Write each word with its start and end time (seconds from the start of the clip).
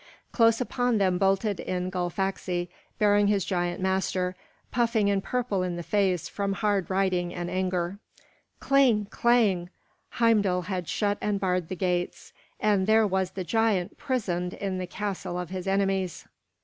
Close 0.31 0.59
upon 0.59 0.97
them 0.97 1.19
bolted 1.19 1.59
in 1.59 1.91
Gullfaxi, 1.91 2.69
bearing 2.97 3.27
his 3.27 3.45
giant 3.45 3.79
master, 3.79 4.35
puffing 4.71 5.11
and 5.11 5.23
purple 5.23 5.61
in 5.61 5.75
the 5.75 5.83
face 5.83 6.27
from 6.27 6.53
hard 6.53 6.89
riding 6.89 7.31
and 7.35 7.51
anger. 7.51 7.99
Cling 8.59 9.05
clang! 9.11 9.69
Heimdal 10.13 10.63
had 10.63 10.87
shut 10.87 11.19
and 11.21 11.39
barred 11.39 11.69
the 11.69 11.75
gates, 11.75 12.33
and 12.59 12.87
there 12.87 13.05
was 13.05 13.29
the 13.29 13.43
giant 13.43 13.99
prisoned 13.99 14.55
in 14.55 14.79
the 14.79 14.87
castle 14.87 15.37
of 15.37 15.51
his 15.51 15.67
enemies. 15.67 16.25